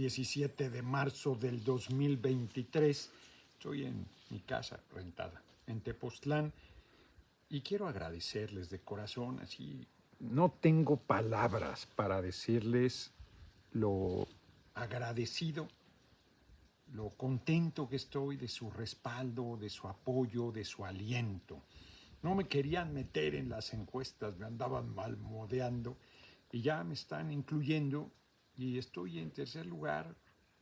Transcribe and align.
17 0.00 0.70
de 0.70 0.80
marzo 0.80 1.34
del 1.34 1.62
2023. 1.62 3.10
Estoy 3.52 3.84
en 3.84 4.06
mi 4.30 4.40
casa 4.40 4.80
rentada, 4.94 5.42
en 5.66 5.82
Tepoztlán, 5.82 6.54
y 7.50 7.60
quiero 7.60 7.86
agradecerles 7.86 8.70
de 8.70 8.78
corazón, 8.78 9.40
así 9.40 9.86
no 10.18 10.52
tengo 10.52 10.96
palabras 10.96 11.86
para 11.96 12.22
decirles 12.22 13.12
lo 13.72 14.26
agradecido, 14.72 15.68
lo 16.94 17.10
contento 17.10 17.86
que 17.86 17.96
estoy 17.96 18.38
de 18.38 18.48
su 18.48 18.70
respaldo, 18.70 19.58
de 19.58 19.68
su 19.68 19.86
apoyo, 19.86 20.50
de 20.50 20.64
su 20.64 20.82
aliento. 20.86 21.60
No 22.22 22.34
me 22.34 22.48
querían 22.48 22.94
meter 22.94 23.34
en 23.34 23.50
las 23.50 23.74
encuestas, 23.74 24.38
me 24.38 24.46
andaban 24.46 24.94
malmodeando 24.94 25.98
y 26.50 26.62
ya 26.62 26.84
me 26.84 26.94
están 26.94 27.30
incluyendo 27.30 28.10
y 28.60 28.76
estoy 28.76 29.18
en 29.18 29.30
tercer 29.30 29.64
lugar, 29.64 30.14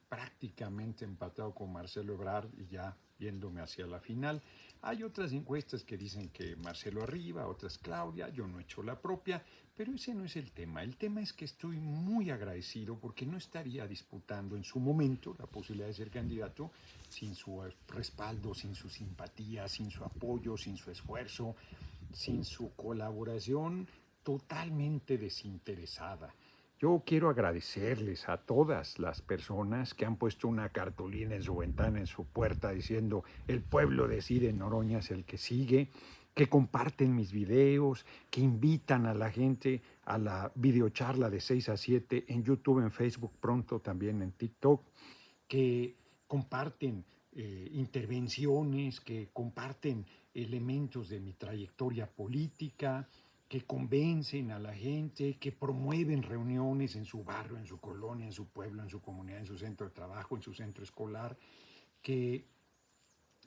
prácticamente 0.09 1.05
empatado 1.05 1.52
con 1.52 1.73
Marcelo 1.73 2.15
Ebrard 2.15 2.48
y 2.56 2.66
ya 2.69 2.97
yéndome 3.19 3.61
hacia 3.61 3.89
la 3.89 3.98
final. 3.98 4.41
Hay 4.83 5.02
otras 5.02 5.33
encuestas 5.33 5.83
que 5.83 5.98
dicen 5.98 6.29
que 6.29 6.55
Marcelo 6.55 7.03
arriba, 7.03 7.48
otras 7.48 7.77
Claudia, 7.77 8.29
yo 8.29 8.47
no 8.47 8.61
he 8.61 8.62
hecho 8.62 8.84
la 8.84 9.01
propia, 9.01 9.45
pero 9.77 9.92
ese 9.92 10.15
no 10.15 10.25
es 10.25 10.37
el 10.37 10.53
tema. 10.53 10.84
El 10.84 10.97
tema 10.97 11.20
es 11.20 11.33
que 11.33 11.45
estoy 11.45 11.79
muy 11.80 12.30
agradecido 12.30 12.97
porque 12.97 13.27
no 13.27 13.37
estaría 13.37 13.84
disputando 13.89 14.56
en 14.56 14.62
su 14.62 14.78
momento 14.78 15.34
la 15.37 15.47
posibilidad 15.47 15.89
de 15.89 15.95
ser 15.95 16.11
candidato 16.11 16.70
sin 17.09 17.34
su 17.34 17.61
respaldo, 17.89 18.55
sin 18.55 18.77
su 18.77 18.89
simpatía, 18.89 19.67
sin 19.69 19.91
su 19.91 20.05
apoyo, 20.05 20.56
sin 20.56 20.77
su 20.77 20.92
esfuerzo, 20.92 21.56
sin 22.12 22.45
su 22.45 22.73
colaboración 22.77 23.89
totalmente 24.23 25.19
desinteresada. 25.19 26.33
Yo 26.80 27.02
quiero 27.05 27.28
agradecerles 27.28 28.28
a 28.28 28.37
todas 28.37 29.00
las 29.00 29.20
personas 29.20 29.95
que 29.95 30.06
han 30.06 30.16
puesto 30.16 30.46
una 30.46 30.69
cartulina 30.69 31.34
en 31.34 31.42
su 31.42 31.56
ventana, 31.56 31.98
en 31.98 32.06
su 32.06 32.24
puerta, 32.24 32.70
diciendo 32.70 33.25
el 33.48 33.62
pueblo 33.62 34.06
decide, 34.06 34.53
Noroña 34.53 34.98
es 34.98 35.11
el 35.11 35.25
que 35.25 35.38
sigue, 35.38 35.91
que 36.34 36.48
comparten 36.48 37.16
mis 37.16 37.33
videos, 37.33 38.06
que 38.30 38.42
invitan 38.42 39.06
a 39.06 39.14
la 39.14 39.28
gente 39.28 39.83
a 40.05 40.19
la 40.19 40.53
videocharla 40.55 41.30
de 41.30 41.41
6 41.41 41.69
a 41.70 41.77
7 41.77 42.27
en 42.28 42.44
YouTube, 42.44 42.78
en 42.78 42.92
Facebook, 42.92 43.33
pronto 43.41 43.81
también 43.81 44.22
en 44.22 44.31
TikTok, 44.31 44.81
que 45.48 45.97
comparten 46.28 47.05
eh, 47.33 47.70
intervenciones, 47.72 49.00
que 49.00 49.31
comparten 49.33 50.06
elementos 50.33 51.08
de 51.08 51.19
mi 51.19 51.33
trayectoria 51.33 52.06
política, 52.06 53.08
que 53.48 53.64
convencen 53.64 54.50
a 54.50 54.58
la 54.58 54.74
gente, 54.74 55.38
que 55.38 55.52
promueven 55.52 56.22
reuniones 56.22 56.96
en 56.96 57.06
su 57.06 57.24
barrio, 57.24 57.56
en 57.56 57.66
su 57.66 57.80
colonia, 57.80 58.27
en 58.27 58.32
su 58.32 58.46
pueblo, 58.48 58.82
en 58.82 58.91
su 58.91 59.00
comunidad, 59.00 59.38
en 59.38 59.46
su 59.46 59.56
centro 59.56 59.88
de 59.88 59.94
trabajo, 59.94 60.36
en 60.36 60.42
su 60.42 60.52
centro 60.52 60.84
escolar, 60.84 61.36
que 62.02 62.44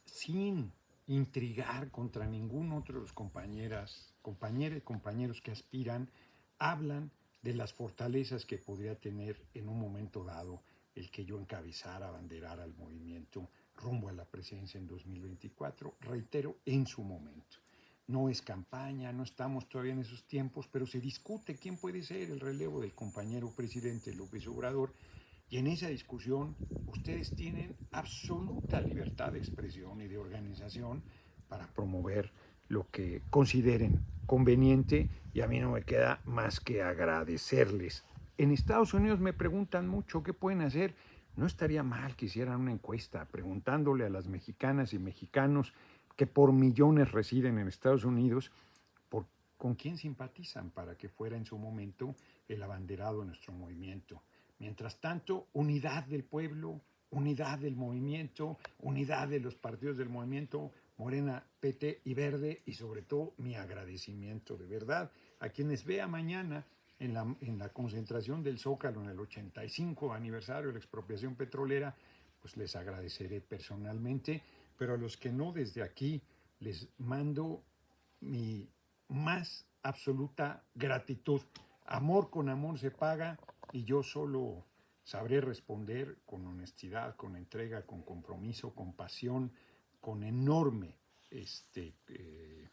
sin 0.06 0.72
intrigar 1.06 1.92
contra 1.92 2.26
ningún 2.26 2.72
otro 2.72 2.96
de 2.96 3.02
los 3.02 3.14
compañeras, 3.14 4.16
compañeras 4.22 4.80
y 4.80 4.82
compañeros 4.82 5.42
que 5.42 5.52
aspiran, 5.52 6.10
hablan 6.58 7.12
de 7.44 7.54
las 7.54 7.74
fortalezas 7.74 8.46
que 8.46 8.58
podría 8.58 8.96
tener 8.96 9.46
en 9.54 9.70
un 9.70 9.80
momento 9.80 10.24
dado 10.24 10.64
el 10.96 11.10
que 11.12 11.26
yo 11.26 11.40
encabezara, 11.40 12.08
abanderara 12.08 12.64
al 12.64 12.74
movimiento 12.74 13.50
rumbo 13.76 14.10
a 14.10 14.14
la 14.14 14.26
presidencia 14.26 14.80
en 14.80 14.88
2024, 14.88 15.96
reitero, 16.02 16.58
en 16.66 16.86
su 16.86 17.04
momento. 17.04 17.58
No 18.12 18.28
es 18.28 18.42
campaña, 18.42 19.14
no 19.14 19.24
estamos 19.24 19.70
todavía 19.70 19.94
en 19.94 20.00
esos 20.00 20.28
tiempos, 20.28 20.68
pero 20.70 20.86
se 20.86 21.00
discute 21.00 21.56
quién 21.56 21.78
puede 21.78 22.04
ser 22.04 22.30
el 22.30 22.42
relevo 22.42 22.82
del 22.82 22.92
compañero 22.92 23.50
presidente 23.56 24.14
López 24.14 24.46
Obrador. 24.48 24.94
Y 25.50 25.60
en 25.60 25.68
esa 25.68 25.88
discusión 25.88 26.54
ustedes 26.88 27.34
tienen 27.38 27.74
absoluta 27.94 28.82
libertad 28.82 29.32
de 29.32 29.40
expresión 29.40 30.02
y 30.02 30.10
de 30.10 30.18
organización 30.18 31.02
para 31.48 31.68
promover 31.68 32.34
lo 32.68 32.86
que 32.92 33.22
consideren 33.30 34.02
conveniente 34.26 35.08
y 35.34 35.40
a 35.40 35.48
mí 35.48 35.62
no 35.62 35.72
me 35.72 35.84
queda 35.84 36.20
más 36.26 36.60
que 36.60 36.84
agradecerles. 36.84 38.04
En 38.38 38.52
Estados 38.52 38.94
Unidos 38.94 39.22
me 39.22 39.32
preguntan 39.32 39.88
mucho 39.88 40.22
qué 40.22 40.34
pueden 40.34 40.64
hacer. 40.64 40.96
No 41.38 41.46
estaría 41.46 41.82
mal 41.82 42.18
que 42.18 42.26
hicieran 42.26 42.60
una 42.60 42.74
encuesta 42.74 43.24
preguntándole 43.32 44.06
a 44.06 44.10
las 44.10 44.28
mexicanas 44.28 44.92
y 44.92 45.00
mexicanos 45.00 45.74
que 46.16 46.28
por 46.28 46.54
millones 46.54 47.12
residen 47.12 47.58
en 47.60 47.68
Estados 47.68 48.06
Unidos, 48.06 48.52
con 49.62 49.76
quién 49.76 49.96
simpatizan 49.96 50.72
para 50.72 50.98
que 50.98 51.08
fuera 51.08 51.38
en 51.38 51.46
su 51.46 51.56
momento 51.56 52.16
el 52.48 52.64
abanderado 52.64 53.20
de 53.20 53.28
nuestro 53.28 53.54
movimiento. 53.54 54.24
Mientras 54.58 55.00
tanto, 55.00 55.50
unidad 55.54 56.04
del 56.06 56.24
pueblo, 56.24 56.82
unidad 57.12 57.60
del 57.60 57.76
movimiento, 57.76 58.58
unidad 58.80 59.28
de 59.28 59.40
los 59.40 59.54
partidos 59.54 59.98
del 59.98 60.10
movimiento, 60.10 60.72
Morena, 60.98 61.46
PT 61.60 62.02
y 62.06 62.16
Verde, 62.16 62.64
y 62.66 62.74
sobre 62.74 63.04
todo 63.04 63.34
mi 63.38 63.54
agradecimiento 63.54 64.58
de 64.58 64.66
verdad 64.66 65.12
a 65.40 65.50
quienes 65.50 65.86
vea 65.86 66.08
mañana 66.08 66.66
en 66.98 67.14
la, 67.14 67.36
en 67.42 67.60
la 67.60 67.70
concentración 67.70 68.42
del 68.42 68.58
Zócalo 68.58 69.04
en 69.04 69.10
el 69.10 69.20
85 69.20 70.12
aniversario 70.12 70.70
de 70.70 70.74
la 70.74 70.80
expropiación 70.80 71.36
petrolera, 71.36 71.96
pues 72.42 72.58
les 72.58 72.76
agradeceré 72.76 73.42
personalmente 73.42 74.42
pero 74.82 74.96
a 74.96 74.98
los 74.98 75.16
que 75.16 75.32
no 75.32 75.52
desde 75.52 75.84
aquí 75.84 76.24
les 76.60 76.90
mando 76.98 77.64
mi 78.20 78.68
más 79.10 79.68
absoluta 79.84 80.64
gratitud. 80.74 81.40
Amor 81.86 82.32
con 82.32 82.50
amor 82.50 82.80
se 82.80 82.90
paga 82.90 83.38
y 83.72 83.84
yo 83.84 84.02
solo 84.02 84.66
sabré 85.04 85.40
responder 85.40 86.18
con 86.26 86.48
honestidad, 86.48 87.16
con 87.16 87.36
entrega, 87.36 87.86
con 87.86 88.02
compromiso, 88.02 88.74
con 88.74 88.94
pasión, 88.94 89.52
con 90.00 90.24
enorme 90.24 90.98
este, 91.30 91.94
eh, 92.08 92.68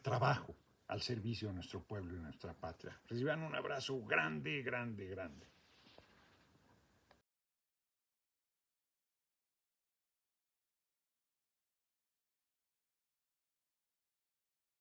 trabajo 0.00 0.56
al 0.88 1.02
servicio 1.02 1.48
de 1.48 1.54
nuestro 1.56 1.82
pueblo 1.82 2.16
y 2.16 2.20
nuestra 2.20 2.54
patria. 2.54 2.98
Reciban 3.06 3.42
un 3.42 3.54
abrazo 3.54 4.02
grande, 4.02 4.62
grande, 4.62 5.08
grande. 5.08 5.46